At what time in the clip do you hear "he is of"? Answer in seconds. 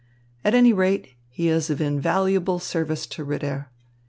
1.29-1.79